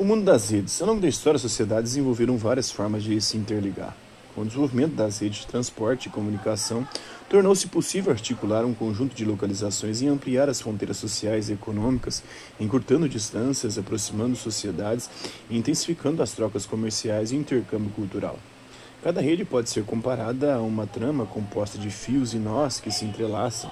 [0.00, 0.80] O mundo das redes.
[0.80, 3.94] Ao longo da história, as sociedades desenvolveram várias formas de se interligar.
[4.34, 6.88] Com o desenvolvimento das redes de transporte e comunicação,
[7.28, 12.22] tornou-se possível articular um conjunto de localizações e ampliar as fronteiras sociais e econômicas,
[12.58, 15.10] encurtando distâncias, aproximando sociedades
[15.50, 18.38] e intensificando as trocas comerciais e o intercâmbio cultural.
[19.02, 23.06] Cada rede pode ser comparada a uma trama composta de fios e nós que se
[23.06, 23.70] entrelaçam.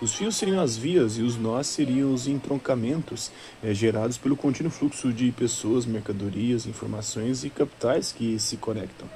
[0.00, 3.30] Os fios seriam as vias e os nós seriam os entroncamentos
[3.62, 9.06] é, gerados pelo contínuo fluxo de pessoas, mercadorias, informações e capitais que se conectam.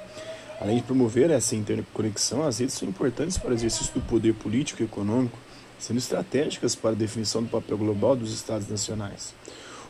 [0.61, 4.83] Além de promover essa interconexão, as redes são importantes para o exercício do poder político
[4.83, 5.39] e econômico,
[5.79, 9.33] sendo estratégicas para a definição do papel global dos Estados nacionais.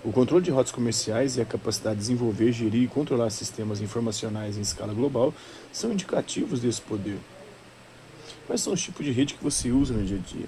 [0.05, 4.55] O controle de rotas comerciais e a capacidade de desenvolver, gerir e controlar sistemas informacionais
[4.55, 5.33] em escala global
[5.73, 7.17] são indicativos desse poder.
[8.45, 10.47] Quais são os tipos de rede que você usa no dia a dia?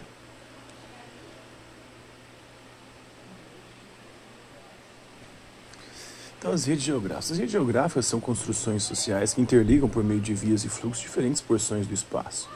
[6.37, 7.31] Então, as redes geográficas.
[7.31, 11.41] As redes geográficas são construções sociais que interligam por meio de vias e fluxos diferentes
[11.41, 12.47] porções do espaço.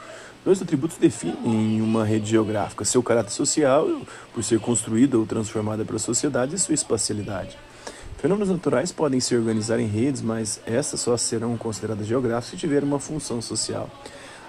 [0.44, 3.88] Dois atributos definem uma rede geográfica: seu caráter social,
[4.34, 7.56] por ser construída ou transformada pela sociedade, e sua espacialidade.
[8.18, 12.88] Fenômenos naturais podem se organizar em redes, mas essas só serão consideradas geográficas se tiverem
[12.88, 13.88] uma função social.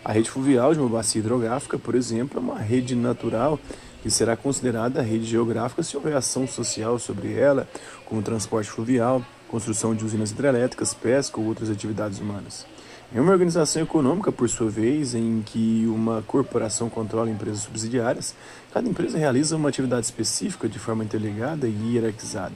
[0.04, 3.60] A rede fluvial de uma bacia hidrográfica, por exemplo, é uma rede natural
[4.02, 7.68] que será considerada rede geográfica se houver ação social sobre ela,
[8.06, 12.73] como transporte fluvial, construção de usinas hidrelétricas, pesca ou outras atividades humanas.
[13.16, 18.34] Em uma organização econômica, por sua vez, em que uma corporação controla empresas subsidiárias,
[18.74, 22.56] cada empresa realiza uma atividade específica de forma interligada e hierarquizada.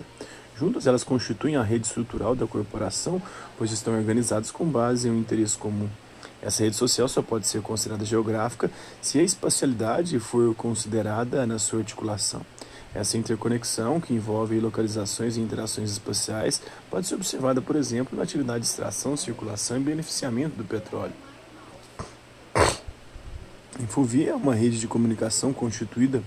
[0.57, 3.21] Juntas, elas constituem a rede estrutural da corporação,
[3.55, 5.87] pois estão organizadas com base em um interesse comum.
[6.41, 11.81] Essa rede social só pode ser considerada geográfica se a espacialidade for considerada na sua
[11.81, 12.41] articulação.
[12.95, 18.61] Essa interconexão, que envolve localizações e interações espaciais, pode ser observada, por exemplo, na atividade
[18.61, 21.13] de extração, circulação e beneficiamento do petróleo.
[23.79, 26.23] Infovia é uma rede de comunicação constituída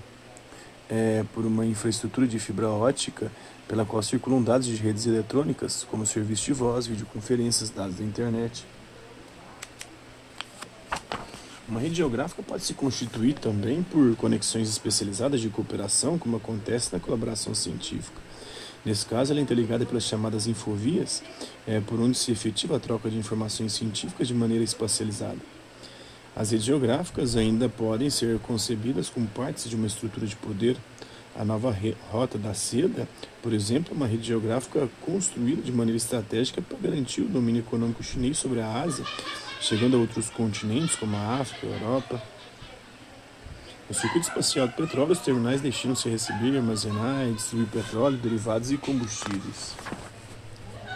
[0.89, 3.31] é, por uma infraestrutura de fibra ótica
[3.67, 8.65] pela qual circulam dados de redes eletrônicas, como serviço de voz, videoconferências, dados da internet.
[11.71, 16.99] Uma rede geográfica pode se constituir também por conexões especializadas de cooperação, como acontece na
[16.99, 18.19] colaboração científica.
[18.83, 21.23] Nesse caso, ela é interligada pelas chamadas infovias,
[21.65, 25.37] é, por onde se efetiva a troca de informações científicas de maneira espacializada.
[26.35, 30.75] As redes geográficas ainda podem ser concebidas como partes de uma estrutura de poder.
[31.35, 31.75] A nova
[32.11, 33.07] Rota da Seda,
[33.41, 38.03] por exemplo, é uma rede geográfica construída de maneira estratégica para garantir o domínio econômico
[38.03, 39.05] chinês sobre a Ásia
[39.61, 42.21] chegando a outros continentes como a África, a Europa.
[43.87, 48.71] No circuito espacial do petróleo, os terminais destinam-se a receber, armazenar e distribuir petróleo, derivados
[48.71, 49.75] e combustíveis.